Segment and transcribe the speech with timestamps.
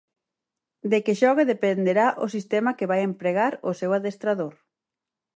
[0.91, 4.53] De que xogue dependerá o sistema que vai empregar o seu adestrador.